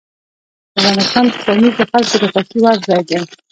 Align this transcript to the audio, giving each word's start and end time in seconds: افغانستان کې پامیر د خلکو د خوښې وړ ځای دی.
افغانستان 0.77 1.25
کې 1.31 1.39
پامیر 1.45 1.73
د 1.77 1.81
خلکو 1.91 2.15
د 2.21 2.23
خوښې 2.33 2.57
وړ 2.63 2.77
ځای 2.87 3.01
دی. 3.09 3.17